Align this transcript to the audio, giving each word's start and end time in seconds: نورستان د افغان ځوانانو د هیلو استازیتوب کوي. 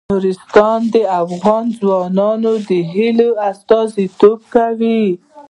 نورستان 0.09 0.79
د 0.93 0.95
افغان 1.23 1.65
ځوانانو 1.79 2.53
د 2.69 2.71
هیلو 2.93 3.29
استازیتوب 3.49 4.39
کوي. 4.53 5.01